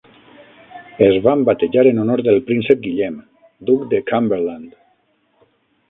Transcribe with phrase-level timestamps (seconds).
[1.07, 3.21] Es van batejar en honor del príncep Guillem,
[3.71, 4.77] duc de Cumberland.